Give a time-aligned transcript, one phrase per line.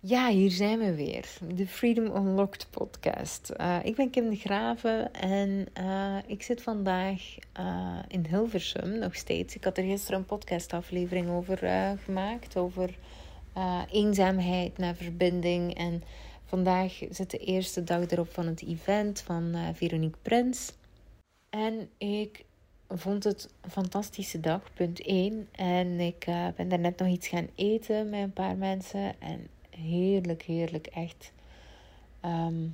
[0.00, 1.28] Ja, hier zijn we weer.
[1.54, 3.52] De Freedom Unlocked podcast.
[3.60, 7.20] Uh, ik ben Kim de Graven en uh, ik zit vandaag
[7.60, 9.54] uh, in Hilversum nog steeds.
[9.54, 11.58] Ik had er gisteren een podcastaflevering over
[12.04, 12.56] gemaakt.
[12.56, 12.98] Over
[13.90, 15.74] eenzaamheid naar verbinding.
[15.74, 16.02] En
[16.44, 20.72] vandaag zit de eerste dag erop van het event van Veronique Prins.
[21.50, 22.44] En ik
[22.88, 25.48] vond het een fantastische dag, punt 1.
[25.52, 26.26] En ik
[26.56, 29.20] ben daar nog iets gaan eten met een paar mensen.
[29.20, 29.48] En
[29.82, 31.32] heerlijk, heerlijk, echt.
[32.20, 32.66] Ehm,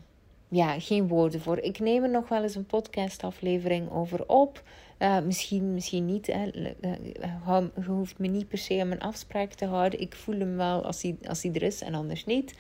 [0.48, 1.58] ja, geen woorden voor.
[1.58, 4.62] Ik neem er nog wel eens een podcastaflevering over op.
[4.98, 6.26] Uh, misschien, misschien niet.
[6.26, 6.42] Hè.
[6.42, 10.00] Je hoeft me niet per se aan mijn afspraak te houden.
[10.00, 12.54] Ik voel hem wel als hij, als hij er is en anders niet.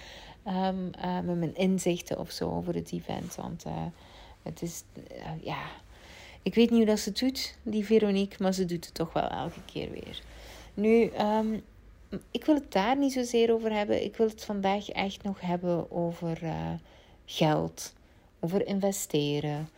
[0.46, 0.68] Uh,
[1.24, 3.34] met mijn inzichten of zo over het event.
[3.34, 3.64] Want
[4.42, 4.84] het is,
[5.40, 5.62] ja.
[6.44, 9.12] Ik weet niet hoe dat ze het doet, die Veronique, maar ze doet het toch
[9.12, 10.20] wel elke keer weer.
[10.74, 11.62] Nu, um,
[12.30, 14.04] ik wil het daar niet zozeer over hebben.
[14.04, 16.70] Ik wil het vandaag echt nog hebben over uh,
[17.24, 17.92] geld,
[18.40, 19.68] over investeren,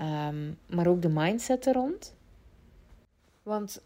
[0.00, 2.14] um, maar ook de mindset er rond.
[3.42, 3.82] Want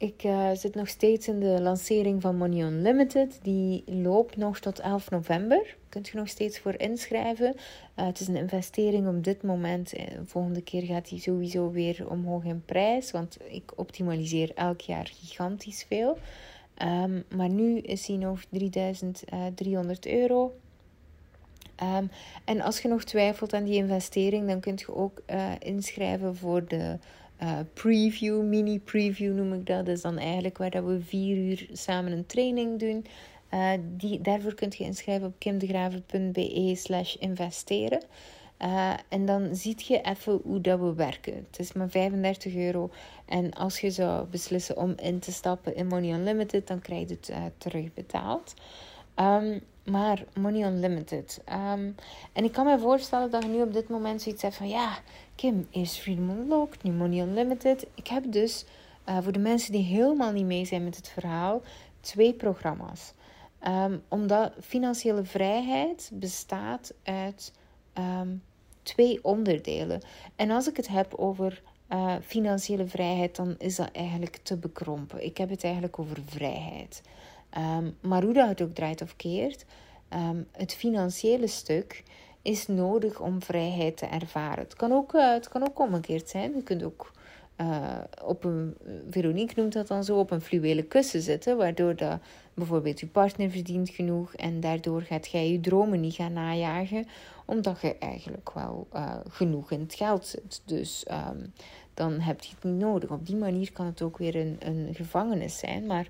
[0.00, 3.38] ik uh, zit nog steeds in de lancering van Money Unlimited.
[3.42, 5.76] Die loopt nog tot 11 november.
[5.88, 7.54] Kunt je nog steeds voor inschrijven.
[7.56, 9.90] Uh, het is een investering op dit moment.
[9.90, 13.10] De volgende keer gaat die sowieso weer omhoog in prijs.
[13.10, 16.18] Want ik optimaliseer elk jaar gigantisch veel.
[16.82, 20.54] Um, maar nu is hij nog 3300 euro.
[21.82, 22.10] Um,
[22.44, 26.66] en als je nog twijfelt aan die investering, dan kun je ook uh, inschrijven voor
[26.68, 26.98] de
[27.42, 29.86] uh, preview, mini preview noem ik dat.
[29.86, 33.06] Dat is dan eigenlijk waar dat we vier uur samen een training doen.
[33.96, 38.02] Die, daarvoor kunt je inschrijven op kimdegraver.be slash investeren.
[38.62, 41.34] Uh, en dan ziet je even hoe dat we werken.
[41.34, 42.90] Het is maar 35 euro.
[43.24, 47.14] En als je zou beslissen om in te stappen in Money Unlimited, dan krijg je
[47.14, 48.54] het uh, terugbetaald.
[49.16, 51.42] Um, maar Money Unlimited.
[51.48, 51.94] Um,
[52.32, 54.68] en ik kan me voorstellen dat je nu op dit moment zoiets hebt van...
[54.68, 54.98] Ja,
[55.34, 57.86] Kim, is Freedom Unlocked, nu Money Unlimited.
[57.94, 58.64] Ik heb dus,
[59.08, 61.62] uh, voor de mensen die helemaal niet mee zijn met het verhaal...
[62.00, 63.12] twee programma's.
[63.68, 67.52] Um, omdat financiële vrijheid bestaat uit...
[68.90, 70.00] twee onderdelen.
[70.36, 71.62] En als ik het heb over
[71.92, 75.24] uh, financiële vrijheid, dan is dat eigenlijk te bekrompen.
[75.24, 77.02] Ik heb het eigenlijk over vrijheid.
[77.58, 79.64] Um, maar hoe dat het ook draait of keert,
[80.14, 82.02] um, het financiële stuk
[82.42, 84.64] is nodig om vrijheid te ervaren.
[84.64, 86.54] Het kan ook, uh, het kan ook omgekeerd zijn.
[86.54, 87.12] Je kunt ook
[87.60, 88.76] uh, op een,
[89.10, 92.18] Veronique noemt dat dan zo, op een fluwelen kussen zitten, waardoor dat
[92.54, 97.06] bijvoorbeeld je partner verdient genoeg en daardoor gaat jij je dromen niet gaan najagen,
[97.50, 100.62] omdat je eigenlijk wel uh, genoeg in het geld zit.
[100.64, 101.52] Dus um,
[101.94, 103.10] dan heb je het niet nodig.
[103.10, 106.08] Op die manier kan het ook weer een, een gevangenis zijn, maar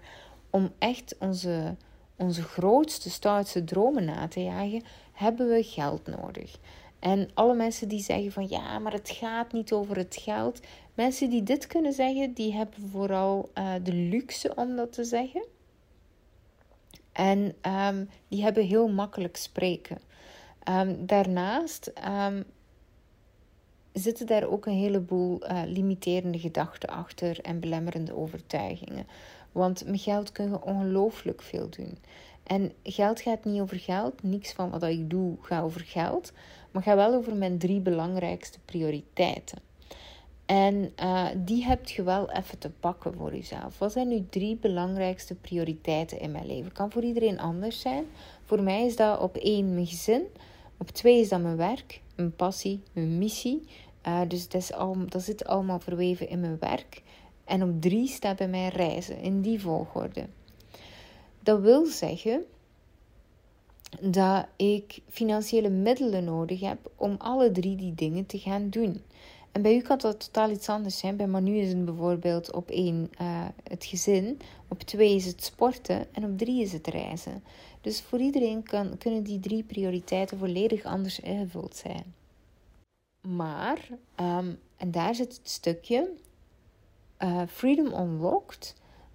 [0.50, 1.76] om echt onze,
[2.16, 6.58] onze grootste, stoutste dromen na te jagen, hebben we geld nodig.
[6.98, 10.60] En alle mensen die zeggen van ja, maar het gaat niet over het geld.
[10.94, 15.46] Mensen die dit kunnen zeggen, die hebben vooral uh, de luxe om dat te zeggen.
[17.12, 17.54] En
[17.88, 19.98] um, die hebben heel makkelijk spreken.
[20.68, 21.92] Um, daarnaast
[22.28, 22.44] um,
[23.92, 29.06] zitten daar ook een heleboel uh, limiterende gedachten achter en belemmerende overtuigingen.
[29.52, 31.98] Want met geld kun je ongelooflijk veel doen.
[32.42, 34.22] En geld gaat niet over geld.
[34.22, 36.32] Niks van wat ik doe gaat over geld.
[36.70, 39.58] Maar gaat wel over mijn drie belangrijkste prioriteiten.
[40.46, 43.78] En uh, die heb je wel even te pakken voor jezelf.
[43.78, 46.72] Wat zijn nu drie belangrijkste prioriteiten in mijn leven?
[46.72, 48.04] Kan voor iedereen anders zijn.
[48.44, 50.22] Voor mij is dat op één mijn gezin.
[50.80, 53.62] Op twee is dat mijn werk, mijn passie, mijn missie.
[54.06, 57.02] Uh, dus dat, is al, zit allemaal verweven in mijn werk.
[57.44, 60.26] En op drie staat bij mij reizen, in die volgorde.
[61.40, 62.44] Dat wil zeggen
[64.00, 69.02] dat ik financiële middelen nodig heb om alle drie die dingen te gaan doen.
[69.52, 71.16] En bij u kan dat totaal iets anders zijn.
[71.16, 76.14] Bij Manu is het bijvoorbeeld op één uh, het gezin, op twee is het sporten
[76.14, 77.42] en op drie is het reizen.
[77.80, 82.14] Dus voor iedereen kan, kunnen die drie prioriteiten volledig anders ingevuld zijn.
[83.28, 83.88] Maar,
[84.20, 86.10] um, en daar zit het stukje,
[87.18, 88.74] uh, Freedom Unlocked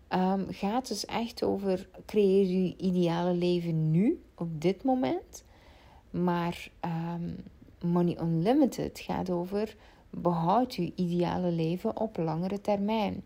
[0.10, 5.44] um, gaat dus echt over creëer je ideale leven nu, op dit moment.
[6.10, 7.36] Maar um,
[7.92, 9.76] Money Unlimited gaat over
[10.10, 13.26] behoud je ideale leven op langere termijn.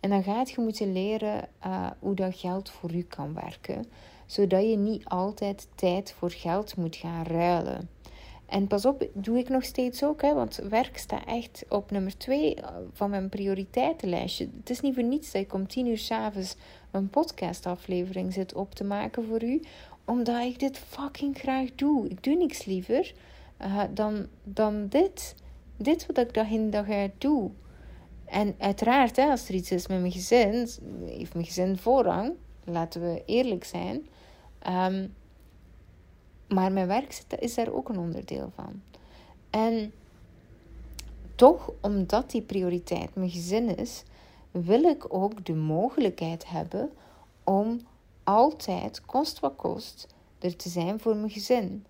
[0.00, 3.84] En dan gaat je moeten leren uh, hoe dat geld voor u kan werken,
[4.26, 7.88] zodat je niet altijd tijd voor geld moet gaan ruilen.
[8.46, 12.18] En pas op, doe ik nog steeds ook, hè, want werk staat echt op nummer
[12.18, 14.48] twee eh, van mijn prioriteitenlijstje.
[14.58, 16.56] Het is niet voor niets dat ik om tien uur s'avonds
[16.90, 19.60] een podcastaflevering zit op te maken voor u,
[20.04, 22.08] omdat ik dit fucking graag doe.
[22.08, 23.14] Ik doe niks liever
[23.60, 25.34] uh, dan, dan dit.
[25.76, 27.50] Dit wat ik dag in dag uit doe.
[28.24, 30.68] En uiteraard, hè, als er iets is met mijn gezin,
[31.04, 32.32] heeft mijn gezin voorrang.
[32.66, 34.06] Laten we eerlijk zijn.
[34.68, 35.14] Um,
[36.48, 38.82] maar mijn werk is daar ook een onderdeel van.
[39.50, 39.92] En
[41.34, 44.02] toch, omdat die prioriteit mijn gezin is,
[44.50, 46.90] wil ik ook de mogelijkheid hebben
[47.44, 47.80] om
[48.24, 50.06] altijd, kost wat kost,
[50.38, 51.84] er te zijn voor mijn gezin.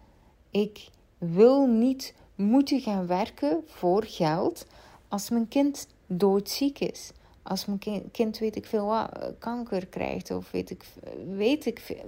[0.50, 0.88] Ik
[1.19, 4.67] wil niet moeten gaan werken voor geld
[5.08, 7.12] als mijn kind doodziek is.
[7.48, 10.84] Als mijn kind, weet ik veel wat, kanker krijgt of weet ik,
[11.28, 12.04] weet ik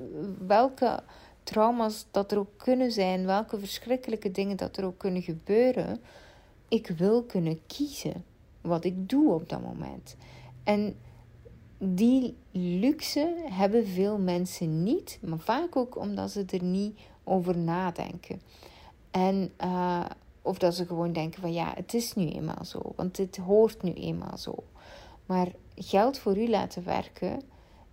[0.46, 1.02] welke
[1.42, 6.00] trauma's dat er ook kunnen zijn, welke verschrikkelijke dingen dat er ook kunnen gebeuren.
[6.68, 8.24] Ik wil kunnen kiezen
[8.60, 10.16] wat ik doe op dat moment.
[10.64, 10.96] En
[11.78, 18.40] die luxe hebben veel mensen niet, maar vaak ook omdat ze er niet over nadenken.
[19.10, 20.04] En, uh,
[20.42, 23.82] of dat ze gewoon denken van ja, het is nu eenmaal zo, want dit hoort
[23.82, 24.54] nu eenmaal zo.
[25.28, 27.42] Maar geld voor u laten werken.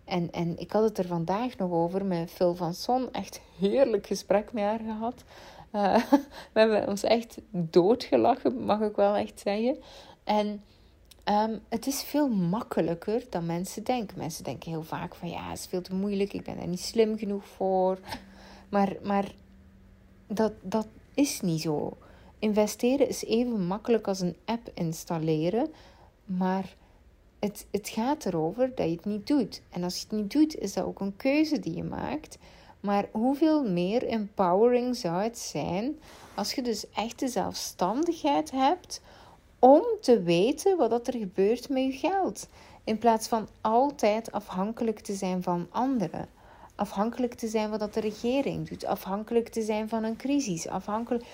[0.04, 3.12] En, en ik had het er vandaag nog over met Phil van Son.
[3.12, 5.24] Echt heerlijk gesprek met haar gehad.
[5.72, 5.96] Uh,
[6.54, 9.78] we hebben ons echt doodgelachen, mag ik wel echt zeggen.
[10.24, 10.64] En
[11.30, 14.18] um, het is veel makkelijker dan mensen denken.
[14.18, 16.80] Mensen denken heel vaak van ja, het is veel te moeilijk, ik ben er niet
[16.80, 18.00] slim genoeg voor.
[18.70, 19.32] Maar, maar
[20.28, 21.98] dat, dat is niet zo.
[22.40, 25.68] Investeren is even makkelijk als een app installeren.
[26.26, 26.76] Maar
[27.46, 29.62] het, het gaat erover dat je het niet doet.
[29.70, 32.38] En als je het niet doet, is dat ook een keuze die je maakt.
[32.80, 36.00] Maar hoeveel meer empowering zou het zijn
[36.36, 39.02] als je dus echt de zelfstandigheid hebt
[39.60, 42.48] om te weten wat er gebeurt met je geld.
[42.84, 46.28] In plaats van altijd afhankelijk te zijn van anderen.
[46.76, 48.86] Afhankelijk te zijn van wat de regering doet.
[48.86, 50.68] Afhankelijk te zijn van een crisis.
[50.68, 51.26] Afhankelijk...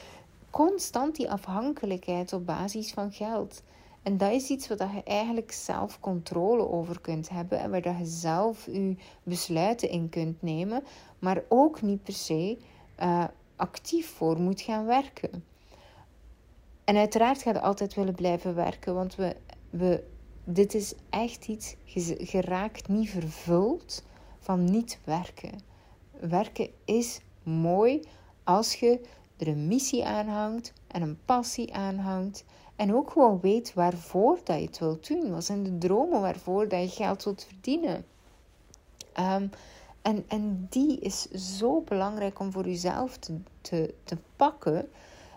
[0.50, 3.62] Constant die afhankelijkheid op basis van geld.
[4.04, 8.06] En dat is iets waar je eigenlijk zelf controle over kunt hebben en waar je
[8.06, 10.84] zelf je besluiten in kunt nemen,
[11.20, 12.58] maar ook niet per se
[13.00, 13.24] uh,
[13.56, 15.44] actief voor moet gaan werken.
[16.84, 19.36] En uiteraard gaat je altijd willen blijven werken, want we,
[19.70, 20.04] we,
[20.44, 21.76] dit is echt iets,
[22.18, 24.04] geraakt niet vervuld
[24.40, 25.60] van niet werken.
[26.20, 28.02] Werken is mooi
[28.44, 29.02] als je
[29.38, 32.44] er een missie aanhangt en een passie aanhangt
[32.82, 35.32] en ook gewoon weet waarvoor dat je het wilt doen.
[35.32, 38.06] Wat zijn de dromen waarvoor dat je geld wilt verdienen?
[39.20, 39.50] Um,
[40.02, 44.90] en, en die is zo belangrijk om voor jezelf te, te, te pakken.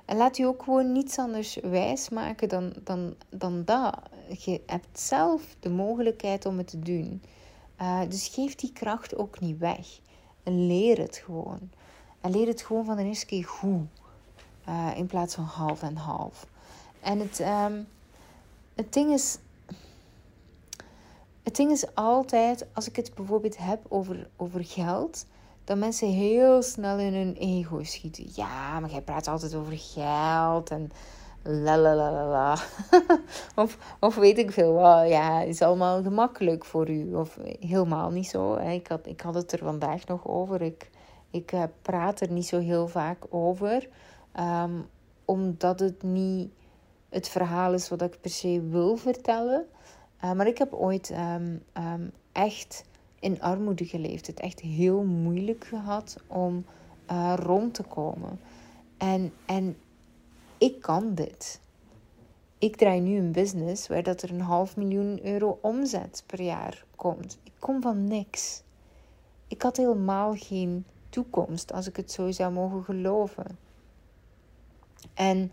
[0.05, 3.99] En laat je ook gewoon niets anders wijs maken dan, dan, dan dat.
[4.39, 7.23] Je hebt zelf de mogelijkheid om het te doen.
[7.81, 10.01] Uh, dus geef die kracht ook niet weg.
[10.43, 11.71] En leer het gewoon.
[12.21, 13.87] En leer het gewoon van de eerste keer goed.
[14.69, 16.47] Uh, in plaats van half en half.
[17.05, 17.87] En het, um,
[18.75, 19.39] het ding is.
[21.43, 25.27] Het ding is altijd, als ik het bijvoorbeeld heb over, over geld,
[25.65, 28.27] dat mensen heel snel in hun ego schieten.
[28.35, 30.91] Ja, maar jij praat altijd over geld en
[31.43, 32.59] la la la la
[33.63, 35.09] of, of weet ik veel wat.
[35.09, 37.15] Ja, is allemaal gemakkelijk voor u.
[37.15, 38.55] Of helemaal niet zo.
[38.55, 40.63] Ik had, ik had het er vandaag nog over.
[40.63, 40.91] Ik,
[41.31, 43.89] ik uh, praat er niet zo heel vaak over.
[44.41, 44.87] Um,
[45.25, 46.51] omdat het niet
[47.15, 49.67] het verhaal is wat ik per se wil vertellen.
[50.25, 52.85] Uh, maar ik heb ooit um, um, echt
[53.21, 54.27] in armoede geleefd.
[54.27, 56.65] Het echt heel moeilijk gehad om
[57.11, 58.41] uh, rond te komen.
[58.97, 59.77] En, en
[60.59, 61.61] ik kan dit.
[62.59, 66.85] Ik draai nu een business waar dat er een half miljoen euro omzet per jaar
[66.97, 67.39] komt.
[67.43, 68.63] Ik kom van niks.
[69.49, 73.59] Ik had helemaal geen toekomst als ik het zo zou mogen geloven.
[75.15, 75.53] En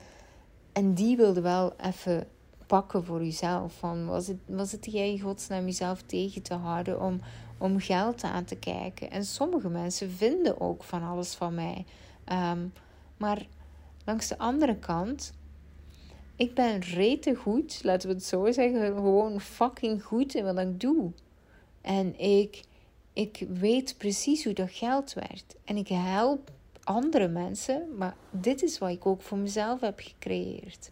[0.73, 2.27] en die wilde wel even
[2.67, 3.73] pakken voor jezelf.
[3.73, 7.21] Van, was, het, was het jij godsnaam jezelf tegen te houden om,
[7.57, 9.11] om geld aan te kijken?
[9.11, 11.85] En sommige mensen vinden ook van alles van mij.
[12.23, 12.67] Ehm,
[13.17, 13.47] maar
[14.05, 15.33] langs de andere kant,
[16.35, 20.79] ik ben rete goed, laten we het zo zeggen, gewoon fucking goed in wat ik
[20.79, 21.11] doe.
[21.81, 22.63] En ik,
[23.13, 25.55] ik weet precies hoe dat geld werkt.
[25.63, 26.51] En ik help
[26.91, 30.91] andere mensen, maar dit is wat ik ook voor mezelf heb gecreëerd.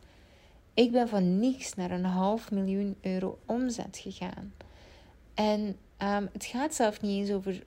[0.73, 4.53] Ik ben van niks naar een half miljoen euro omzet gegaan.
[5.33, 7.63] En ehm, het gaat zelf niet eens over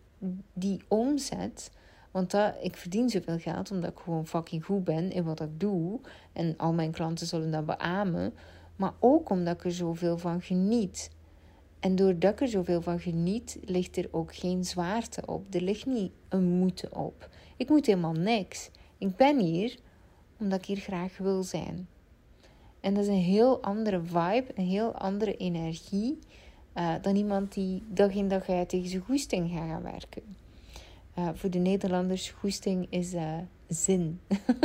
[0.53, 1.71] die omzet.
[2.11, 5.61] Want dat, ik verdien zoveel geld omdat ik gewoon fucking goed ben in wat ik
[5.61, 6.01] doe.
[6.33, 8.35] En al mijn klanten zullen dat beamen.
[8.77, 11.11] Maar ook omdat ik er zoveel van geniet.
[11.83, 15.55] En doordat ik er zoveel van geniet, ligt er ook geen zwaarte op.
[15.55, 17.29] Er ligt niet een moeten op.
[17.57, 18.71] Ik moet helemaal niks.
[18.99, 19.79] Ik ben hier
[20.39, 21.89] omdat ik hier graag wil zijn.
[22.81, 26.19] En dat is een heel andere vibe, een heel andere energie
[26.77, 30.23] uh, dan iemand die dag in dag uit tegen zijn goesting gaat gaan werken.
[31.19, 34.21] Uh, voor de Nederlanders, goesting is uh, zin.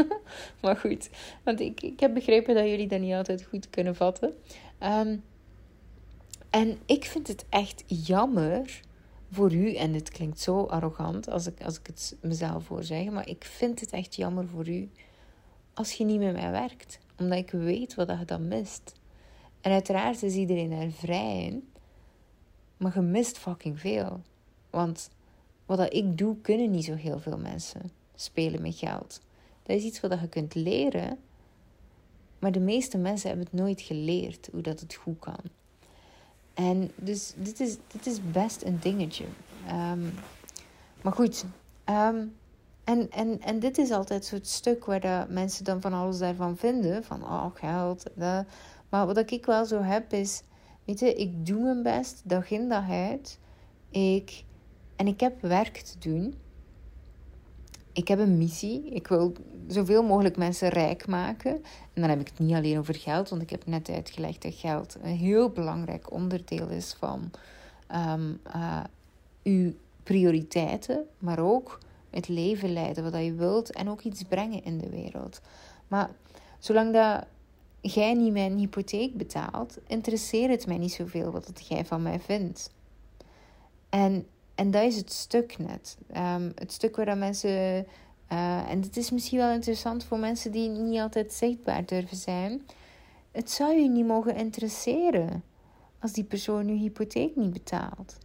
[0.61, 1.09] maar goed,
[1.43, 4.33] want ik, ik heb begrepen dat jullie dat niet altijd goed kunnen vatten.
[4.83, 5.23] Um,
[6.49, 8.81] en ik vind het echt jammer
[9.31, 13.09] voor u, en het klinkt zo arrogant als ik, als ik het mezelf voor zeg,
[13.09, 14.89] maar ik vind het echt jammer voor u
[15.77, 18.93] als je niet met mij werkt, omdat ik weet wat je dan mist.
[19.61, 21.69] En uiteraard is iedereen er vrij in,
[22.77, 24.21] maar je mist fucking veel.
[24.69, 25.09] Want
[25.65, 29.21] wat ik doe, kunnen niet zo heel veel mensen spelen met geld.
[29.63, 31.19] Dat is iets wat je kunt leren,
[32.39, 35.39] maar de meeste mensen hebben het nooit geleerd hoe dat het goed kan.
[36.57, 39.25] En dus dit is, dit is best een dingetje.
[39.67, 40.03] Ehm,
[41.01, 41.45] maar goed.
[41.83, 42.25] Ehm,
[42.83, 46.57] en, en, en dit is altijd zo'n stuk waar de mensen dan van alles daarvan
[46.57, 47.03] vinden.
[47.03, 48.03] Van, oh, geld.
[48.15, 48.45] Dat.
[48.89, 50.41] Maar wat ik wel zo heb is...
[50.85, 53.39] Weet je, ik doe mijn best, dag in dag uit.
[53.89, 54.43] Ik,
[54.95, 56.35] en ik heb werk te doen
[57.97, 58.89] ik heb een missie.
[58.89, 59.33] Ik wil
[59.67, 61.51] zoveel mogelijk mensen rijk maken.
[61.93, 64.53] En dan heb ik het niet alleen over geld, want ik heb net uitgelegd dat
[64.53, 67.31] geld een heel belangrijk onderdeel is van
[67.95, 68.39] um,
[69.43, 69.73] uw
[70.03, 74.89] prioriteiten, maar ook het leven leiden wat je wilt en ook iets brengen in de
[74.89, 75.41] wereld.
[75.87, 76.09] Maar
[76.59, 77.25] zolang dat
[77.81, 82.71] jij niet mijn hypotheek betaalt, interesseert het mij niet zoveel wat jij van mij vindt.
[83.89, 85.97] En en dat is het stuk net.
[86.07, 87.85] Ehm, het stuk waar mensen.
[88.31, 92.61] Uh, en dit is misschien wel interessant voor mensen die niet altijd zichtbaar durven zijn.
[93.31, 95.43] Het zou je niet mogen interesseren
[95.99, 98.17] als die persoon je hypotheek niet betaalt.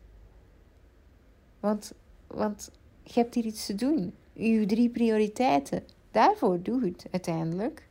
[1.61, 1.93] Want,
[2.27, 2.71] want
[3.03, 4.15] je hebt hier iets te doen.
[4.33, 5.85] Je drie prioriteiten.
[6.11, 7.89] Daarvoor doe het uiteindelijk.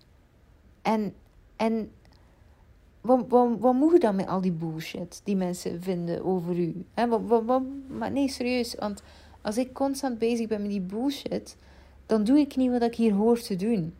[0.82, 1.14] En,
[1.56, 1.92] en
[3.02, 6.86] wat, wat, wat moet je dan met al die bullshit die mensen vinden over u?
[6.94, 8.76] He, wat, wat, wat, maar nee, serieus.
[8.80, 9.04] Want
[9.42, 11.58] als ik constant bezig ben met die bullshit,
[12.06, 13.94] dan doe ik niet wat ik hier hoor te doen.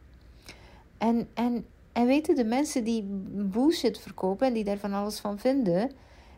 [0.98, 5.40] En, en, en weten de mensen die bullshit verkopen en die daar van alles van
[5.40, 5.92] vinden,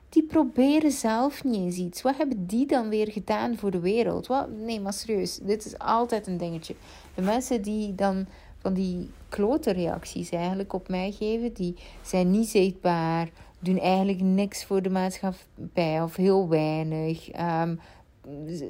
[0.09, 2.01] die proberen zelf niet eens iets.
[2.01, 4.27] Wat hebben die dan weer gedaan voor de wereld?
[4.27, 4.49] Wat?
[4.49, 6.75] Nee, maar serieus, dit is altijd een dingetje.
[7.15, 8.25] De mensen die dan
[8.63, 11.53] van die klote reacties eigenlijk op mij geven.
[11.53, 13.29] Die zijn niet zichtbaar,
[13.59, 17.29] doen eigenlijk niks voor de maatschappij of heel weinig.
[17.39, 17.79] Um,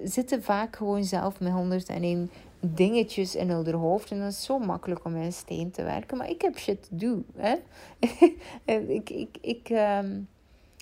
[0.03, 4.11] zitten vaak gewoon zelf met 101 dingetjes in hun hoofd.
[4.11, 6.17] En dat is zo makkelijk om in een steen te werken.
[6.17, 7.25] Maar ik heb shit te doen.
[7.35, 7.55] Hè?
[8.97, 10.27] ik, ik, ik, um,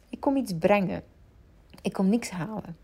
[0.10, 1.04] ik kom iets brengen.
[1.82, 2.78] Ik kom niks halen.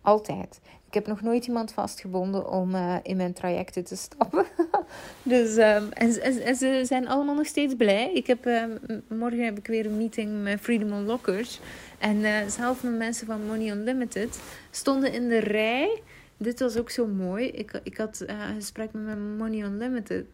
[0.00, 0.60] Altijd.
[0.96, 4.44] Heb nog nooit iemand vastgebonden om uh, in mijn trajecten te stappen.
[5.22, 8.12] dus, um, en, en, ze zijn allemaal nog steeds blij.
[8.12, 8.64] Ik heb, uh,
[9.08, 11.60] morgen heb ik weer een meeting met Freedom Unlockers.
[11.98, 16.02] En uh, zelf met mensen van Money Unlimited stonden in de rij.
[16.36, 17.46] Dit was ook zo mooi.
[17.46, 20.26] Ik, ik had een gesprek met mijn Money Unlimited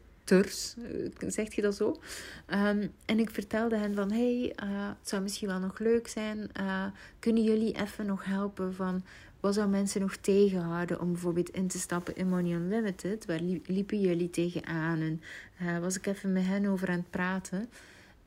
[1.28, 2.00] zegt je dat zo?
[2.50, 4.52] Um, en ik vertelde hen van, hey,
[4.98, 6.50] het zou misschien wel nog leuk zijn.
[7.18, 9.02] Kunnen jullie even nog helpen van
[9.42, 13.26] wat zou mensen nog tegenhouden om bijvoorbeeld in te stappen in Money Unlimited?
[13.26, 15.00] Waar liepen jullie tegenaan?
[15.00, 15.22] En
[15.62, 17.68] uh, was ik even met hen over aan het praten.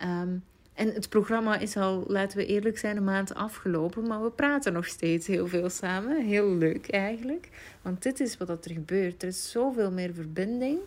[0.02, 0.44] Um,
[0.74, 4.08] en het programma is al, laten we eerlijk zijn, een maand afgelopen.
[4.08, 6.26] Maar we praten nog steeds heel veel samen.
[6.26, 7.50] Heel leuk eigenlijk.
[7.82, 9.22] Want dit is wat er gebeurt.
[9.22, 10.80] Er is zoveel meer verbinding.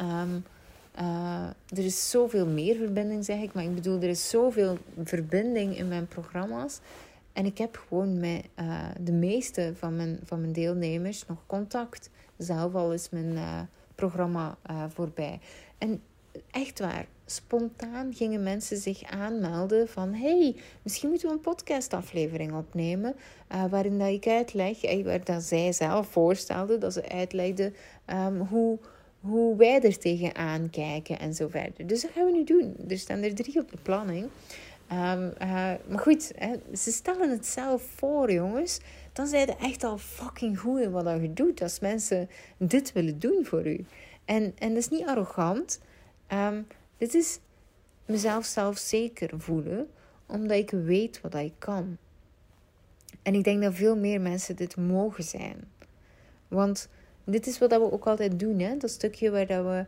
[0.00, 0.44] Um,
[0.98, 3.52] uh, er is zoveel meer verbinding, zeg ik.
[3.52, 6.80] Maar ik bedoel, er is zoveel verbinding in mijn programma's.
[7.32, 12.10] En ik heb gewoon met uh, de meeste van mijn, van mijn deelnemers nog contact.
[12.36, 13.60] Zelf al is mijn uh,
[13.94, 15.40] programma uh, voorbij.
[15.78, 16.02] En
[16.50, 20.14] echt waar, spontaan gingen mensen zich aanmelden van...
[20.14, 23.14] hey, misschien moeten we een podcastaflevering opnemen...
[23.70, 26.80] waarin dat ik uitleg, waar dat zij zelf voorstelden...
[26.80, 27.74] dat ze uitlegden
[28.06, 28.78] um, hoe,
[29.20, 31.86] hoe wij er tegenaan kijken en zo verder.
[31.86, 32.76] Dus dat gaan we nu doen.
[32.88, 34.28] Er staan er drie op de planning...
[34.92, 38.80] Um, uh, maar goed, hè, ze stellen het zelf voor, jongens.
[39.12, 41.62] Dan zijn ze echt al fucking goed in wat je doet.
[41.62, 43.84] Als mensen dit willen doen voor u.
[44.24, 45.80] En, en dat is niet arrogant.
[46.32, 47.38] Um, dit is
[48.06, 49.88] mezelf zelfzeker voelen.
[50.26, 51.96] Omdat ik weet wat ik kan.
[53.22, 55.70] En ik denk dat veel meer mensen dit mogen zijn.
[56.48, 56.88] Want
[57.24, 58.58] dit is wat we ook altijd doen.
[58.58, 58.76] Hè?
[58.76, 59.84] Dat stukje waar dat we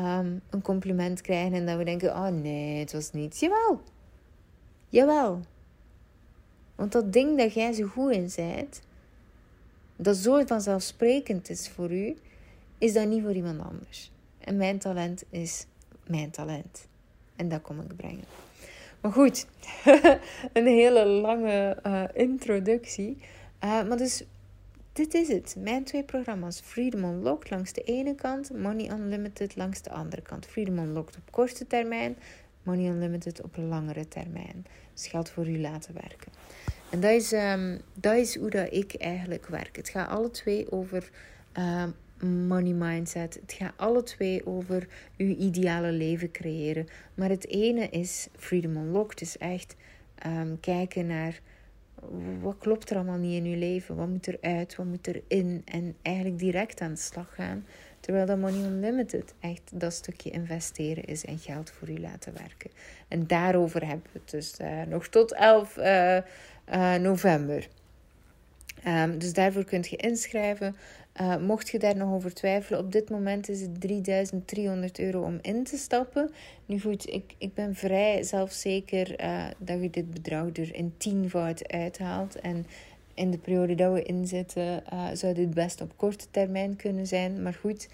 [0.00, 3.40] um, een compliment krijgen en dat we denken: oh nee, het was niets.
[3.40, 3.80] Jawel,
[4.88, 5.40] Jawel.
[6.74, 8.80] Want dat ding dat jij zo goed in bent,
[9.96, 12.16] dat zo vanzelfsprekend is voor u,
[12.78, 14.10] is dat niet voor iemand anders.
[14.38, 15.66] En mijn talent is
[16.06, 16.88] mijn talent.
[17.36, 18.24] En dat kom ik brengen.
[19.00, 19.46] Maar goed,
[20.52, 23.16] een hele lange uh, introductie.
[23.64, 24.24] Uh, maar dus,
[24.92, 25.56] dit is het.
[25.58, 26.60] Mijn twee programma's.
[26.60, 28.50] Freedom Unlocked langs de ene kant.
[28.52, 30.46] Money Unlimited langs de andere kant.
[30.46, 32.16] Freedom Unlocked op korte termijn.
[32.62, 34.66] Money Unlimited op langere termijn.
[34.92, 36.32] Dus geld voor u laten werken.
[36.90, 39.76] En dat is, um, dat is hoe dat ik eigenlijk werk.
[39.76, 41.10] Het gaat alle twee over
[41.58, 41.84] uh,
[42.22, 43.38] money mindset.
[43.40, 46.86] Het gaat alle twee over uw ideale leven creëren.
[47.14, 49.18] Maar het ene is Freedom Unlocked.
[49.18, 49.76] Dus echt
[50.26, 51.40] um, kijken naar
[52.40, 53.96] wat klopt er allemaal niet in uw leven?
[53.96, 54.76] Wat moet er uit?
[54.76, 55.62] Wat moet er in?
[55.64, 57.66] En eigenlijk direct aan de slag gaan.
[58.08, 62.70] Terwijl dat Money Unlimited echt dat stukje investeren is en geld voor u laten werken.
[63.08, 67.68] En daarover hebben we het dus uh, nog tot 11 uh, uh, november.
[68.86, 70.76] Um, dus daarvoor kunt je inschrijven.
[71.40, 75.64] Mocht je daar nog over twijfelen, op dit moment is het 3300 euro om in
[75.64, 76.30] te stappen.
[76.66, 79.16] Nu goed, ik, ik ben vrij zelfzeker
[79.58, 82.40] dat je dit bedrag er in tienvoud uithaalt.
[82.40, 82.66] En
[83.18, 87.42] in de periode dat we inzitten, uh, zou dit best op korte termijn kunnen zijn.
[87.42, 87.88] Maar goed,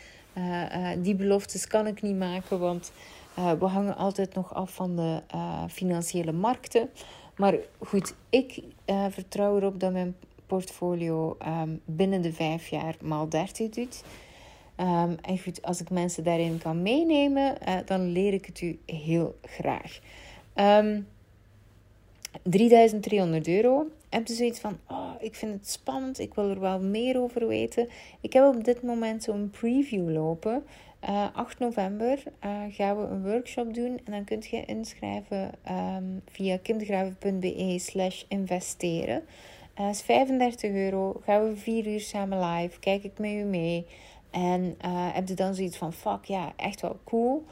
[0.99, 2.93] die beloftes kan ik niet maken, want
[3.35, 5.21] we hangen altijd nog af van de
[5.71, 6.89] financiële markten.
[7.37, 8.63] Maar goed, ik
[9.11, 10.15] vertrouw erop dat mijn
[10.47, 14.03] portfolio um, binnen de vijf jaar maal 30 doet.
[14.81, 19.39] Um, en goed, als ik mensen daarin kan meenemen, dan leer ik het u heel
[19.43, 19.99] graag.
[20.55, 21.01] Um, ehm,
[22.43, 23.87] 3300 euro.
[24.15, 27.47] Heb je zoiets van, oh, ik vind het spannend, ik wil er wel meer over
[27.47, 27.89] weten.
[28.21, 30.65] Ik heb op dit moment zo'n preview lopen.
[31.09, 35.51] Uh, eh, 8 november uh, gaan we een workshop doen en dan kunt je inschrijven
[35.71, 39.23] um, via kindgraven.be slash investeren.
[39.81, 41.21] Uh, is 35 euro.
[41.25, 42.79] Gaan we vier uur samen live.
[42.79, 43.87] Kijk ik met u mee.
[44.31, 44.77] En
[45.13, 47.45] heb je dan zoiets van: fuck ja, echt wel cool.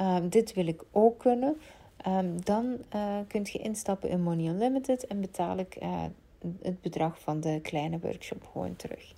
[0.00, 1.56] Um, dit wil ik ook kunnen.
[2.06, 5.78] Um, dan uh, kunt je instappen in Money Unlimited en betaal ik
[6.62, 9.12] het bedrag van de kleine workshop gewoon terug.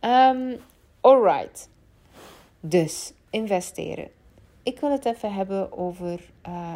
[0.00, 0.56] Um,
[1.00, 1.68] alright.
[2.60, 4.08] Dus investeren.
[4.62, 6.30] Ik wil het even hebben over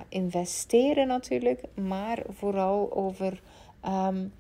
[0.09, 3.41] investeren natuurlijk, maar vooral over
[3.87, 4.33] um,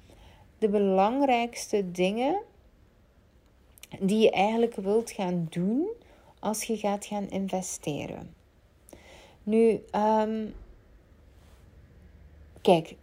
[0.58, 2.40] de belangrijkste dingen
[4.00, 5.88] die je eigenlijk wilt gaan doen
[6.38, 8.34] als je gaat gaan investeren.
[9.42, 9.82] Nu,
[12.62, 12.96] kijk,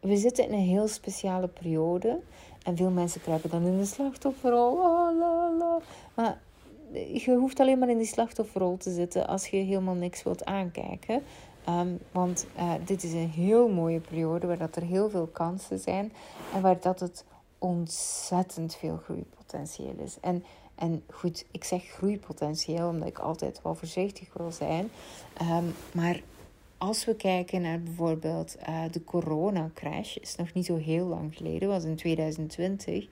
[0.00, 2.20] we zitten in een heel speciale periode.
[2.62, 4.72] En veel mensen kruipen dan in de slachtofferrol.
[4.72, 5.82] Oh.
[6.14, 6.38] Maar
[6.92, 11.22] je hoeft alleen maar in die slachtofferrol te zitten als je helemaal niks wilt aankijken.
[11.64, 15.78] Ehm, want uh, dit is een heel mooie periode waar dat er heel veel kansen
[15.78, 16.12] zijn
[16.54, 17.24] en waar dat het
[17.58, 20.16] ontzettend veel groeipotentieel is.
[20.20, 24.90] En, en goed, ik zeg groeipotentieel omdat ik altijd wel voorzichtig wil zijn.
[25.42, 26.20] Um, maar
[26.78, 31.68] als we kijken naar bijvoorbeeld uh, de coronacrash, is nog niet zo heel lang geleden,
[31.68, 33.04] was in 2020.
[33.04, 33.08] Um,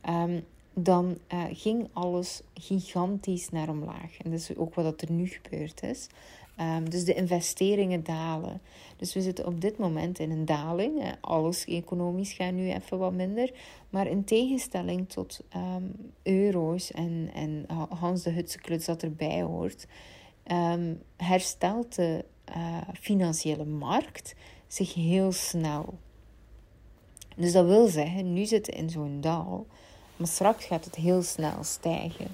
[0.00, 0.40] ehm,
[0.74, 4.16] dan uh, ging alles gigantisch naar omlaag.
[4.22, 6.06] En dat is ook wat er nu gebeurd is.
[6.60, 8.60] Um, dus de investeringen dalen.
[8.96, 11.14] Dus we zitten op dit moment in een daling.
[11.20, 13.52] Alles economisch gaat nu even wat minder.
[13.90, 19.86] Maar in tegenstelling tot um, euro's en, en Hans de Hutse kluts dat erbij hoort,
[21.16, 22.24] herstelt de
[22.56, 24.34] uh, financiële markt
[24.66, 25.94] zich heel snel.
[27.36, 29.66] Dus dat wil zeggen, nu zitten we in zo'n dal,
[30.16, 32.26] maar straks gaat het heel snel stijgen.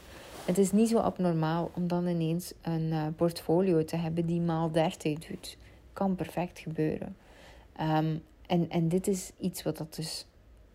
[0.44, 4.70] Het is niet zo abnormaal om dan ineens een uh, portfolio te hebben die maal
[4.70, 5.56] 30 doet.
[5.92, 7.16] Kan perfect gebeuren.
[7.80, 10.26] Um, en, en dit is iets wat dat dus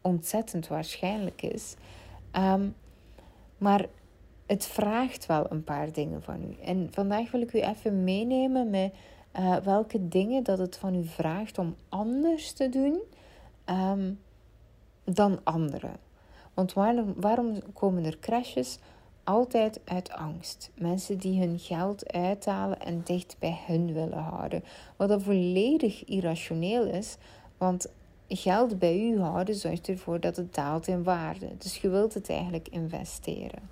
[0.01, 1.75] ontzettend waarschijnlijk is.
[2.31, 2.75] Um,
[3.57, 3.85] maar
[4.45, 6.63] het vraagt wel een paar dingen van u.
[6.63, 8.93] En vandaag wil ik u even meenemen met
[9.39, 13.01] uh, welke dingen dat het van u vraagt om anders te doen
[13.69, 14.19] um,
[15.03, 15.95] dan anderen.
[16.53, 18.79] Want waarom, waarom komen er crashes?
[19.23, 20.71] altijd uit angst.
[20.75, 24.63] Mensen die hun geld uithalen en dicht bij hun willen houden.
[24.95, 27.17] Wat dan volledig irrationeel is,
[27.57, 27.91] want
[28.27, 31.47] geld bij u houden zorgt ervoor dat het daalt in waarde.
[31.57, 33.69] Dus je wilt het eigenlijk investeren.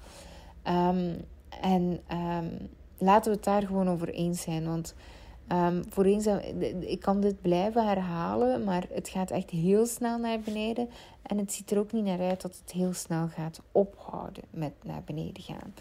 [0.67, 1.25] Um,
[1.61, 4.95] en um, laten we het daar gewoon over eens zijn, want
[5.51, 6.27] Um, voor eens,
[6.79, 10.89] ik kan dit blijven herhalen, maar het gaat echt heel snel naar beneden.
[11.21, 14.73] En het ziet er ook niet naar uit dat het heel snel gaat ophouden met
[14.83, 15.73] naar beneden gaan.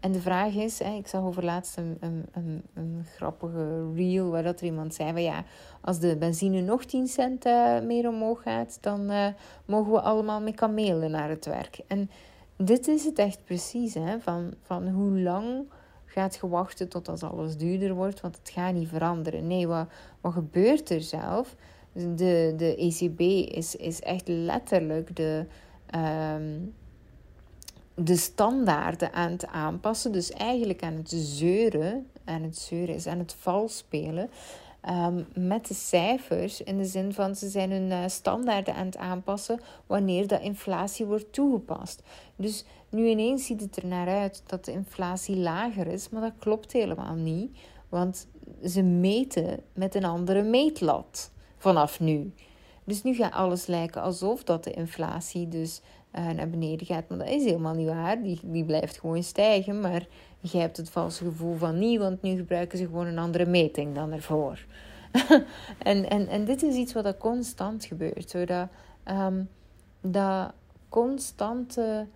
[0.00, 4.42] en de vraag is, ik zag over laatst een, een, een, een, grappige reel waar
[4.42, 5.44] dat er iemand zei van ja,
[5.80, 9.26] als de benzine nog 10 cent uh, meer omhoog gaat, dan uh,
[9.64, 11.80] mogen we allemaal met kamelen naar het werk.
[11.86, 12.10] En
[12.56, 15.64] dit is het echt precies, hè, van, van hoe lang
[16.16, 19.46] gaat je wachten tot als alles duurder wordt, want het gaat niet veranderen.
[19.46, 19.88] Nee, wat,
[20.20, 21.54] wat gebeurt er zelf?
[21.92, 23.20] De, de ECB
[23.56, 25.46] is, is echt letterlijk de...
[25.94, 26.74] Um,
[27.94, 30.12] de standaarden aan het aanpassen.
[30.12, 32.06] Dus eigenlijk aan het zeuren.
[32.24, 34.30] Aan het zeuren is aan het vals spelen.
[34.80, 36.62] Ehm, met de cijfers.
[36.62, 41.06] In de zin van ze zijn hun uh, standaarden aan het aanpassen wanneer de inflatie
[41.06, 42.02] wordt toegepast.
[42.36, 46.32] Dus nu ineens ziet het er naar uit dat de inflatie lager is, maar dat
[46.38, 47.58] klopt helemaal niet.
[47.88, 48.28] Want
[48.64, 52.32] ze meten met een andere meetlat vanaf nu.
[52.84, 55.80] Dus nu gaat alles lijken alsof dat de inflatie dus
[56.18, 57.08] uh, naar beneden gaat.
[57.08, 58.22] Maar dat is helemaal niet waar.
[58.22, 59.80] Die, die blijft gewoon stijgen.
[59.80, 60.06] Maar
[60.40, 63.94] je hebt het valse gevoel van niet, want nu gebruiken ze gewoon een andere meting
[63.94, 64.66] dan ervoor.
[65.78, 68.30] en, en, en dit is iets wat constant gebeurt.
[68.30, 68.68] Zodat
[69.04, 69.48] um,
[70.00, 70.52] dat
[70.88, 72.06] constante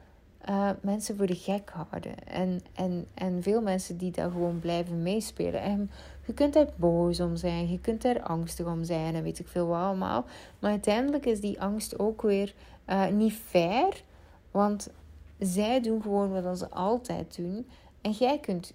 [0.49, 2.27] uh, mensen voor de gek houden.
[2.27, 5.61] En, en, en veel mensen die daar gewoon blijven meespelen.
[5.61, 5.91] En
[6.27, 9.49] je kunt er boos om zijn, je kunt er angstig om zijn en weet ik
[9.49, 10.25] veel wat allemaal.
[10.59, 12.55] Maar uiteindelijk is die angst ook weer
[12.89, 14.03] uh, niet fair.
[14.51, 14.91] Want
[15.39, 17.67] zij doen gewoon wat ze altijd doen.
[18.01, 18.73] En jij kunt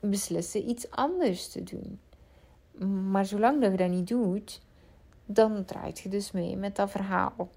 [0.00, 2.00] beslissen iets anders te doen.
[3.10, 4.60] Maar zolang dat je dat niet doet,
[5.24, 7.48] dan draait je dus mee met dat verhaal.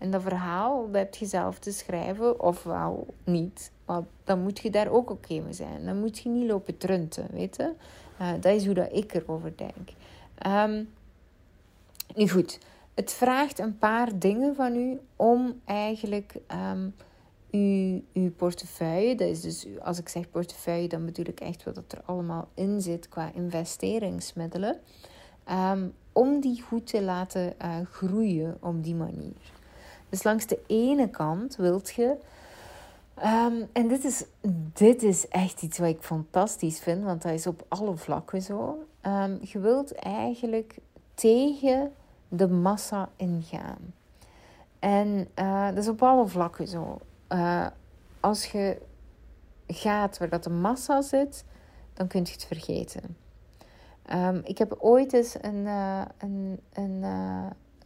[0.00, 3.70] En dat verhaal dat heb je zelf te schrijven, ofwel niet.
[3.84, 5.84] Want dan moet je daar ook oké mee zijn.
[5.84, 7.72] Dan moet je niet lopen trunten, weet je.
[8.20, 9.88] Uh, dat is hoe dat ik erover denk.
[10.46, 10.88] Um,
[12.14, 12.58] nu goed,
[12.94, 16.34] het vraagt een paar dingen van u om eigenlijk
[16.72, 16.94] um,
[17.50, 21.76] uw, uw portefeuille, dat is dus als ik zeg portefeuille, dan bedoel ik echt wat
[21.88, 24.80] er allemaal in zit qua investeringsmiddelen,
[25.50, 29.58] um, om die goed te laten uh, groeien op die manier.
[30.10, 32.16] Dus langs de ene kant wilt je.
[33.24, 34.24] Um, en dit is,
[34.72, 38.84] dit is echt iets wat ik fantastisch vind, want dat is op alle vlakken zo.
[39.02, 40.78] Um, je wilt eigenlijk
[41.14, 41.92] tegen
[42.28, 43.94] de massa ingaan.
[44.78, 46.98] En uh, dat is op alle vlakken zo.
[47.28, 47.66] Uh,
[48.20, 48.82] als je
[49.66, 51.44] gaat waar dat de massa zit,
[51.92, 53.16] dan kun je het vergeten.
[54.12, 57.04] Um, ik heb ooit eens een, uh, een, een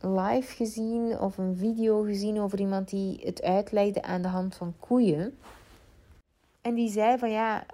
[0.04, 4.74] live gezien of een video gezien over iemand die het uitlegde aan de hand van
[4.80, 5.38] koeien.
[6.60, 7.66] En die zei van ja,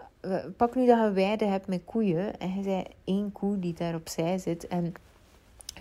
[0.56, 2.38] pak nu dat je weide hebt met koeien.
[2.38, 4.68] En hij zei één koe die daar opzij zit.
[4.68, 4.94] En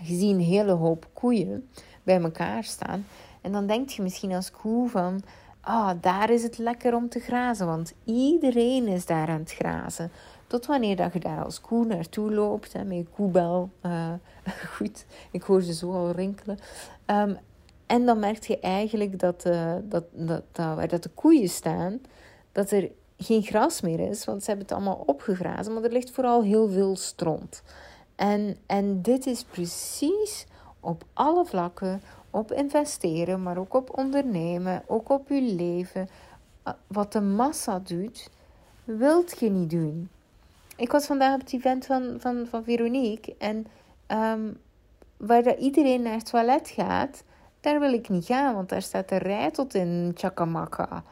[0.02, 1.68] je ziet een hele hoop koeien
[2.02, 3.06] bij elkaar staan.
[3.40, 5.22] En dan denk je misschien als koe van...
[5.62, 10.10] Ah, daar is het lekker om te grazen, want iedereen is daar aan het grazen.
[10.50, 13.70] Tot wanneer dat je daar als koe naartoe loopt, hè, met je koebel.
[13.82, 14.12] Uh,
[14.76, 16.58] goed, ik hoor ze zo al rinkelen.
[17.06, 17.38] Um,
[17.86, 22.00] en dan merk je eigenlijk dat, uh, dat, dat, dat, waar dat de koeien staan,
[22.52, 25.74] dat er geen gras meer is, want ze hebben het allemaal opgegrazen.
[25.74, 27.62] Maar er ligt vooral heel veel stront.
[28.16, 30.46] En, en dit is precies
[30.80, 36.08] op alle vlakken, op investeren, maar ook op ondernemen, ook op je leven.
[36.66, 38.30] Uh, wat de massa doet,
[38.84, 40.10] wilt je niet doen.
[40.80, 43.34] Ik was vandaag op het event van, van, van Veronique.
[43.38, 43.66] En
[44.08, 44.58] um,
[45.16, 47.24] waar iedereen naar het toilet gaat,
[47.60, 48.54] daar wil ik niet gaan.
[48.54, 51.04] Want daar staat een rij tot in Chakamaka.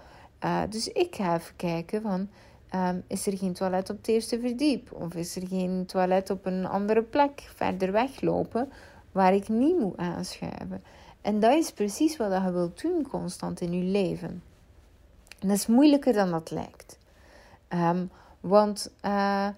[0.44, 2.28] Uh, dus ik ga even kijken van...
[2.74, 4.92] Um, is er geen toilet op het eerste verdiep?
[4.92, 8.72] Of is er geen toilet op een andere plek verder weglopen
[9.12, 10.83] waar ik niet moet aanschuiven?
[11.20, 14.42] En dat is precies wat je wilt doen constant in je leven.
[15.38, 16.98] En dat is moeilijker dan dat lijkt.
[17.68, 19.48] Um, want uh,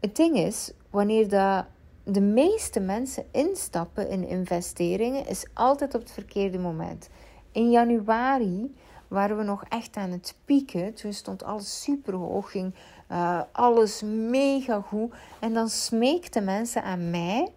[0.00, 1.64] het ding is, wanneer de,
[2.04, 7.08] de meeste mensen instappen in investeringen, is altijd op het verkeerde moment.
[7.52, 8.74] In januari
[9.08, 10.94] waren we nog echt aan het pieken.
[10.94, 12.74] Toen stond alles super hoog, ging
[13.12, 15.14] uh, alles mega goed.
[15.40, 17.48] En dan smeekten mensen aan mij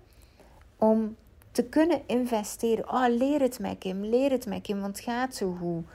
[0.78, 1.16] om
[1.52, 2.92] te kunnen investeren.
[2.92, 5.86] Oh, leer het met Kim, leer het met Kim, want het gaat zo goed.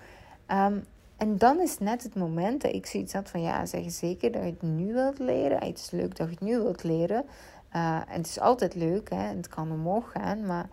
[0.49, 0.85] Um,
[1.25, 4.43] en dan is net het moment dat ik zoiets had van ja, zeg zeker dat
[4.43, 5.65] je het nu wilt leren.
[5.65, 7.25] Het is leuk dat je het nu wilt leren.
[7.77, 9.17] Uh, en het is altijd leuk, hè?
[9.37, 10.47] het kan omhoog gaan.
[10.47, 10.69] Maar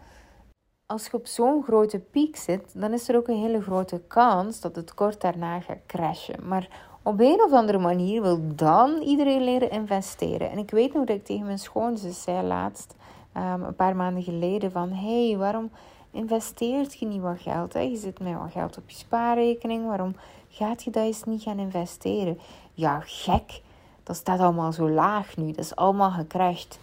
[0.85, 4.61] als je op zo'n grote piek zit, dan is er ook een hele grote kans
[4.61, 6.47] dat het kort daarna gaat crashen.
[6.47, 6.67] Maar
[7.03, 10.51] op een of andere manier wil dan iedereen leren investeren.
[10.51, 12.95] En ik weet nog dat ik tegen mijn schoonzus zei laatst,
[13.37, 14.91] um, een paar maanden geleden, van...
[14.91, 15.71] hey, waarom
[16.11, 17.73] investeert je niet wat geld?
[17.73, 17.79] Hè?
[17.79, 19.87] Je zit met wat geld op je spaarrekening.
[19.87, 20.15] Waarom
[20.49, 22.39] gaat je dat eens niet gaan investeren?
[22.73, 23.61] Ja, gek.
[24.03, 25.47] Dat staat allemaal zo laag nu.
[25.47, 26.79] Dat is allemaal gecrashed.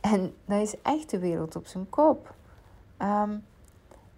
[0.00, 2.34] En dat is echt de wereld op zijn kop.
[2.96, 3.36] Ehm,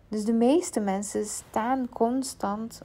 [0.09, 2.83] dus de meeste mensen staan constant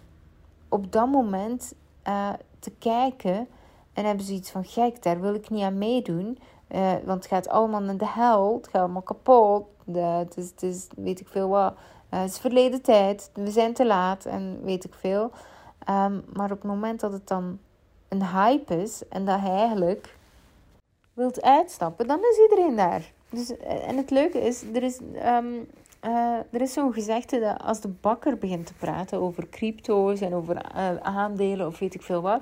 [0.69, 1.73] op dat moment
[2.07, 2.29] uh,
[2.59, 3.47] te kijken
[3.93, 6.39] en hebben zoiets van: gek, daar wil ik niet aan meedoen.
[6.71, 9.65] Uh, want het gaat allemaal naar de hel, het gaat allemaal kapot.
[9.95, 11.73] Het, is, het is, weet ik veel wat.
[12.13, 15.31] Uh, het is verleden tijd, we zijn te laat en weet ik veel.
[15.89, 17.59] Um, maar op het moment dat het dan
[18.07, 20.17] een hype is en dat hij eigenlijk
[21.13, 23.11] wilt uitstappen, dan is iedereen daar.
[23.29, 25.67] Dus, en het leuke is, er is um,
[26.05, 30.33] uh, er is zo'n gezegde dat als de bakker begint te praten over crypto's en
[30.33, 30.61] over
[31.01, 32.41] aandelen of weet ik veel wat,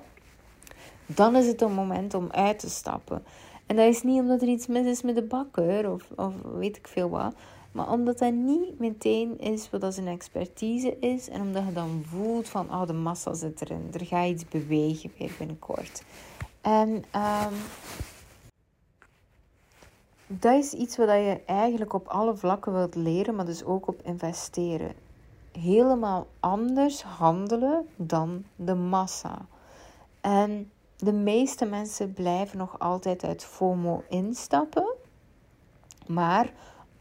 [1.06, 3.24] dan is het een moment om uit te stappen.
[3.68, 6.78] En dat is niet omdat er iets mis is met de bakker of, of weet
[6.78, 7.34] ik veel wat,
[7.72, 12.50] maar omdat dat niet meteen is wat zijn expertise is en omdat je dan voelt
[12.50, 16.04] van, oh de massa zit erin, er gaat iets bewegen weer binnenkort.
[16.62, 17.54] En um,
[20.28, 24.02] dat is iets wat je eigenlijk op alle vlakken wilt leren, maar dus ook op
[24.04, 24.94] investeren.
[25.52, 29.46] Helemaal anders handelen dan de massa.
[30.22, 34.96] En de meeste mensen blijven nog altijd uit FOMO instappen.
[36.08, 36.54] Maar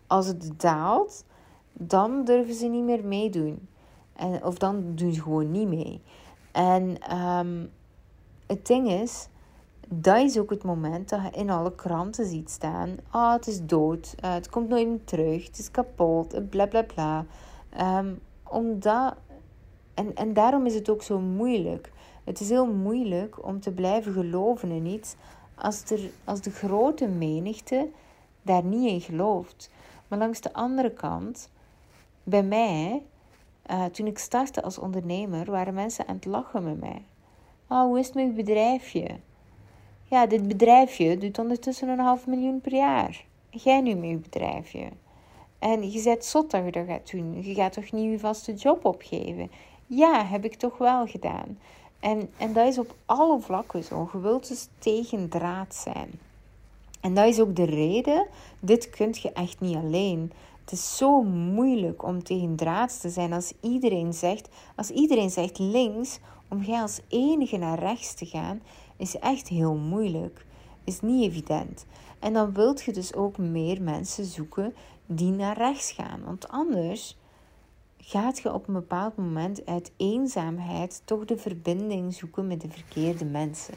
[0.07, 1.25] als het daalt,
[1.73, 3.69] dan durven ze niet meer meedoen.
[4.13, 6.03] En, of dan doen ze gewoon niet mee.
[6.53, 7.71] En um,
[8.47, 9.29] het ding is,
[9.89, 13.67] dat is ook het moment dat je in alle kranten ziet staan: ah, het is
[13.67, 17.25] dood, uh, het komt nooit meer terug, het is kapot, eh, bla bla bla.
[17.99, 19.15] Um, omdat,
[19.95, 21.93] en, en daarom is het ook zo moeilijk.
[22.27, 25.15] Het is heel moeilijk om te blijven geloven in iets
[25.55, 27.89] als, er, als de grote menigte
[28.43, 29.71] daar niet in gelooft.
[30.09, 31.51] Maar langs de andere kant,
[32.23, 33.03] bij mij,
[33.71, 37.03] uh, toen ik startte als ondernemer, waren mensen aan het lachen met mij.
[37.69, 39.09] Oh, hoe is je bedrijfje?
[40.05, 43.25] Ja, dit bedrijfje doet ondertussen een half miljoen per jaar.
[43.51, 44.89] Jij nu met je bedrijfje.
[45.59, 47.43] En je zet zot dat je dat gaat doen.
[47.43, 49.51] Je gaat toch niet je vaste job opgeven?
[49.87, 51.59] Ja, heb ik toch wel gedaan.
[52.01, 54.09] En, en dat is op alle vlakken zo.
[54.13, 56.11] Je wilt dus tegen draad zijn.
[57.01, 58.27] En dat is ook de reden,
[58.61, 60.33] dit kun je echt niet alleen.
[60.61, 65.59] Het is zo moeilijk om tegen draad te zijn als iedereen zegt, als iedereen zegt
[65.59, 68.61] links, om jij als enige naar rechts te gaan
[68.97, 70.47] is echt heel moeilijk.
[70.85, 71.87] Is niet evident.
[72.19, 74.75] En dan wilt je dus ook meer mensen zoeken
[75.07, 76.25] die naar rechts gaan.
[76.25, 77.17] Want anders
[78.09, 83.25] gaat je op een bepaald moment uit eenzaamheid toch de verbinding zoeken met de verkeerde
[83.25, 83.75] mensen.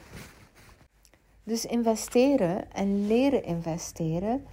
[1.44, 4.46] Dus investeren en leren investeren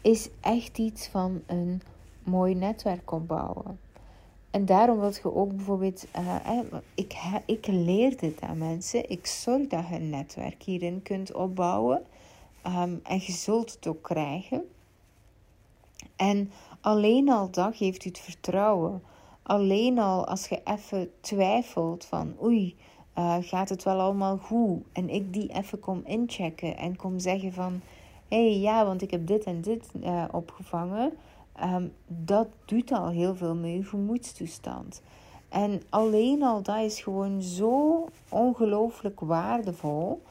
[0.00, 1.82] is echt iets van een
[2.22, 3.78] mooi netwerk opbouwen.
[4.50, 6.60] En daarom wil je ook bijvoorbeeld, uh,
[6.94, 7.14] ik,
[7.46, 9.10] ik leer dit aan mensen.
[9.10, 12.02] Ik zorg dat je een netwerk hierin kunt opbouwen.
[12.66, 14.68] Um, en je zult het ook krijgen.
[16.16, 19.02] En alleen al dat geeft u het vertrouwen.
[19.46, 22.76] Alleen al als je even twijfelt van oei,
[23.18, 24.82] uh, gaat het wel allemaal goed?
[24.92, 27.80] En ik die even kom inchecken en kom zeggen van
[28.28, 31.12] hé hey, ja, want ik heb dit en dit uh, opgevangen.
[31.62, 35.02] Um, dat doet al heel veel met je gemoedstoestand.
[35.48, 40.22] En alleen al dat is gewoon zo ongelooflijk waardevol.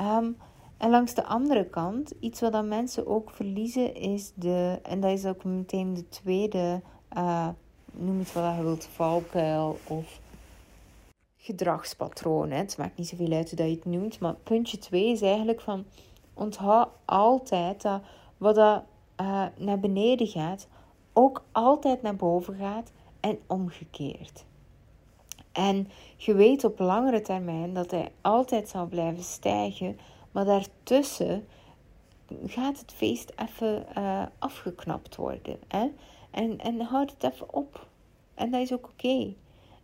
[0.00, 0.36] Um,
[0.76, 5.10] en langs de andere kant, iets wat dan mensen ook verliezen, is de, en dat
[5.10, 6.80] is ook meteen de tweede,
[7.16, 7.48] uh,
[7.92, 10.20] noem het wat je wilt, valkuil of
[11.36, 12.50] gedragspatroon.
[12.50, 12.56] Hè.
[12.56, 15.60] Het maakt niet zoveel uit hoe dat je het noemt, maar puntje twee is eigenlijk
[15.60, 15.84] van,
[16.34, 18.00] onthoud altijd dat
[18.36, 18.82] wat dat
[19.20, 20.68] uh, naar beneden gaat,
[21.12, 24.44] ook altijd naar boven gaat en omgekeerd.
[25.52, 29.98] En je weet op langere termijn dat hij altijd zal blijven stijgen,
[30.30, 31.46] maar daartussen
[32.46, 35.58] gaat het feest even uh, afgeknapt worden.
[35.68, 35.88] Hè?
[36.32, 37.86] En, en houd het even op.
[38.34, 39.34] En dat is ook oké.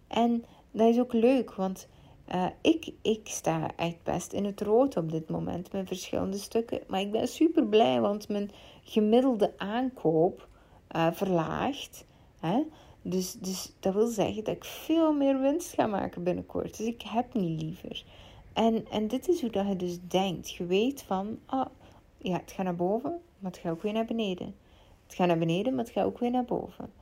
[0.08, 1.88] En dat is ook leuk, want
[2.34, 6.80] uh, ik, ik sta echt best in het rood op dit moment met verschillende stukken.
[6.86, 8.50] Maar ik ben super blij, want mijn
[8.82, 10.48] gemiddelde aankoop
[10.96, 12.04] uh, verlaagt.
[12.40, 12.62] Hè?
[13.02, 16.76] Dus, dus dat wil zeggen dat ik veel meer winst ga maken binnenkort.
[16.76, 18.04] Dus ik heb niet liever.
[18.52, 20.50] En, en dit is hoe dat je dus denkt.
[20.50, 21.66] Je weet van, ah,
[22.18, 24.54] ja, het gaat naar boven, maar het gaat ook weer naar beneden.
[25.08, 26.92] Het gaat naar beneden, maar het gaat ook weer naar boven.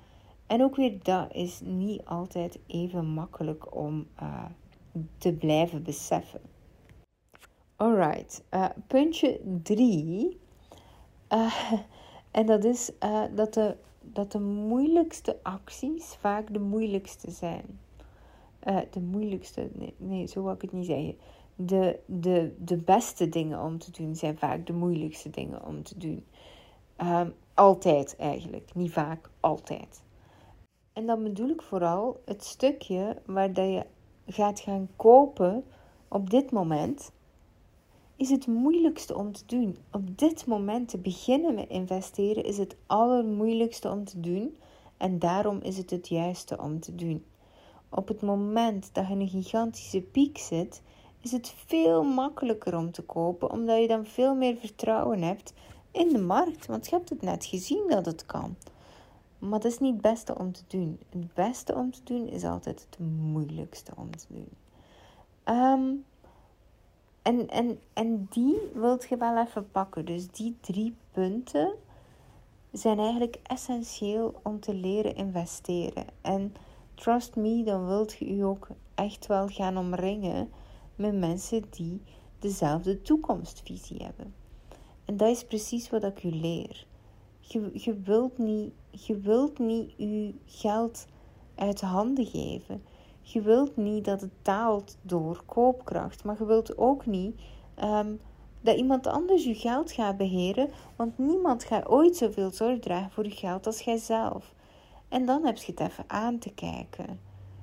[0.46, 4.44] En ook weer dat is niet altijd even makkelijk om uh,
[5.18, 6.40] te blijven beseffen.
[7.76, 10.38] Alright, uh, puntje 3.
[11.32, 11.72] Uh, eh,
[12.30, 12.92] en dat is
[13.34, 17.80] dat de dat de moeilijkste acties vaak de moeilijkste zijn.
[18.90, 21.16] De moeilijkste, nee, nee, zo wil ik het niet zeggen.
[21.54, 25.98] De, de, de beste dingen om te doen zijn vaak de moeilijkste dingen om te
[25.98, 26.24] doen.
[27.02, 30.02] Um, altijd eigenlijk, niet vaak, altijd.
[30.92, 33.86] En dan bedoel ik vooral het stukje waar dat je
[34.26, 35.64] gaat gaan kopen
[36.08, 37.12] op dit moment,
[38.16, 39.76] is het moeilijkste om te doen.
[39.92, 44.56] Op dit moment te beginnen met investeren is het allermoeilijkste om te doen.
[44.96, 47.24] En daarom is het het juiste om te doen.
[47.88, 50.82] Op het moment dat je een gigantische piek zit,
[51.20, 55.52] is het veel makkelijker om te kopen, omdat je dan veel meer vertrouwen hebt
[55.96, 56.66] in de markt.
[56.66, 58.56] Want je hebt het net gezien dat het kan.
[59.38, 60.98] Maar dat is niet het beste om te doen.
[61.10, 64.48] Het beste om te doen is altijd het moeilijkste om te doen.
[65.44, 65.92] Ehm,
[67.22, 70.04] en, en, en die wilt je wel even pakken.
[70.04, 71.74] Dus die drie punten
[72.72, 76.04] zijn eigenlijk essentieel om te leren investeren.
[76.20, 76.54] En
[76.94, 80.50] trust me, dan wilt je je ook echt wel gaan omringen
[80.94, 82.02] met mensen die
[82.38, 84.34] dezelfde toekomstvisie hebben.
[85.06, 86.86] En dat is precies wat ik u leer.
[87.40, 91.06] Je, je, wilt niet, je wilt niet je geld
[91.54, 92.82] uit handen geven.
[93.22, 96.24] Je wilt niet dat het daalt door koopkracht.
[96.24, 97.40] Maar je wilt ook niet
[97.74, 98.14] ehm,
[98.60, 100.70] dat iemand anders je geld gaat beheren.
[100.96, 104.54] Want niemand gaat ooit zoveel zorg dragen voor je geld als jijzelf.
[105.08, 107.20] En dan heb je het even aan te kijken.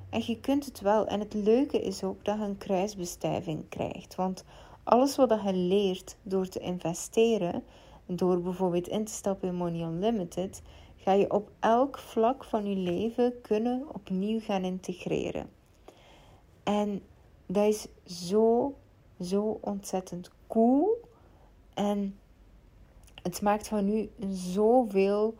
[0.09, 1.07] En je kunt het wel.
[1.07, 4.15] En het leuke is ook dat je een kruisbestuiving krijgt.
[4.15, 4.43] Want
[4.83, 7.63] alles wat je leert door te investeren,
[8.05, 10.61] door bijvoorbeeld in te stappen in Money Unlimited,
[10.95, 15.49] ga je op elk vlak van je leven kunnen opnieuw gaan integreren.
[16.63, 17.01] En
[17.45, 17.87] dat is
[18.27, 18.75] zo,
[19.21, 21.01] zo ontzettend cool.
[21.73, 22.17] En
[23.21, 25.35] het maakt van u zoveel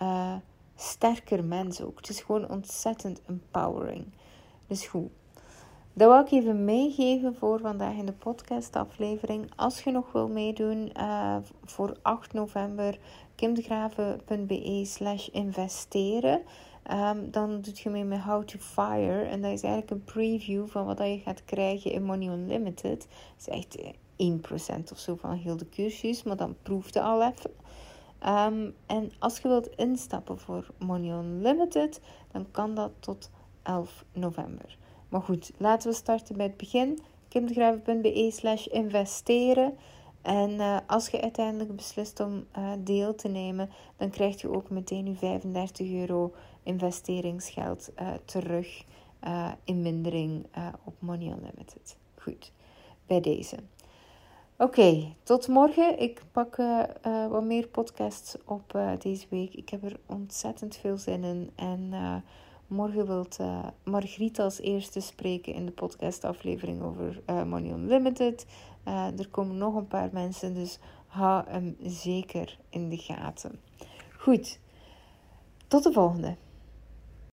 [0.00, 0.36] uh,
[0.76, 1.96] sterker mens ook.
[1.96, 4.04] Het is gewoon ontzettend empowering.
[4.66, 5.10] Dus goed.
[5.96, 9.50] Dat wil ik even meegeven voor vandaag in de podcastaflevering.
[9.56, 12.98] Als je nog wil meedoen uh, voor 8 november,
[13.34, 16.42] kimdegraven.be slash investeren.
[16.92, 19.22] Um, dan doet je mee met How to Fire.
[19.22, 23.08] En dat is eigenlijk een preview van wat je gaat krijgen in Money Unlimited.
[23.36, 23.78] Dat is echt
[24.88, 27.50] 1% of zo van heel de cursus, maar dan proefde al even.
[28.26, 32.00] Um, en als je wilt instappen voor Money Unlimited,
[32.32, 33.30] dan kan dat tot
[33.62, 34.76] 11 november.
[35.14, 36.98] Maar goed, laten we starten bij het begin.
[37.28, 39.76] kimdegraven.be slash investeren.
[40.22, 44.70] En uh, als je uiteindelijk beslist om uh, deel te nemen, dan krijg je ook
[44.70, 48.84] meteen je 35 euro investeringsgeld uh, terug
[49.64, 50.46] in mindering
[50.84, 51.96] op Money Unlimited.
[52.14, 52.52] Goed,
[53.06, 53.56] bij deze.
[54.58, 56.00] Oké, tot morgen.
[56.00, 56.56] Ik pak
[57.30, 59.54] wat meer podcasts op deze week.
[59.54, 61.50] Ik heb er ontzettend veel zin in.
[61.54, 61.92] En
[62.66, 68.46] Morgen wilt uh, Margriet als eerste spreken in de podcastaflevering over uh, Money Unlimited.
[68.88, 73.60] Uh, er komen nog een paar mensen, dus hou hem zeker in de gaten.
[74.18, 74.58] Goed,
[75.68, 76.36] tot de volgende.